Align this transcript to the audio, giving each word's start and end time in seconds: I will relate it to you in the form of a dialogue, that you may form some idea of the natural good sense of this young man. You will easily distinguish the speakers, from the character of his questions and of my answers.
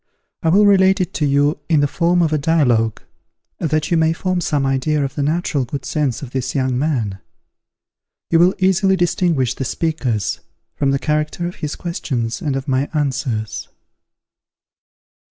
I 0.41 0.49
will 0.49 0.65
relate 0.65 0.99
it 0.99 1.13
to 1.13 1.27
you 1.27 1.59
in 1.69 1.81
the 1.81 1.87
form 1.87 2.23
of 2.23 2.33
a 2.33 2.37
dialogue, 2.39 3.03
that 3.59 3.91
you 3.91 3.97
may 3.97 4.13
form 4.13 4.41
some 4.41 4.65
idea 4.65 5.05
of 5.05 5.13
the 5.13 5.21
natural 5.21 5.63
good 5.63 5.85
sense 5.85 6.23
of 6.23 6.31
this 6.31 6.55
young 6.55 6.75
man. 6.75 7.19
You 8.31 8.39
will 8.39 8.55
easily 8.57 8.95
distinguish 8.95 9.53
the 9.53 9.63
speakers, 9.63 10.39
from 10.75 10.89
the 10.89 10.97
character 10.97 11.45
of 11.45 11.57
his 11.57 11.75
questions 11.75 12.41
and 12.41 12.55
of 12.55 12.67
my 12.67 12.89
answers. 12.95 13.67